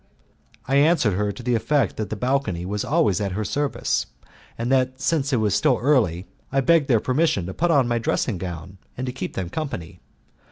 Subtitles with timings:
[0.67, 4.07] I answered her to the effect that the balcony was always at her service,
[4.57, 7.99] and that since it was still early I begged their permission to put on my
[7.99, 9.99] dressing gown and to keep them company.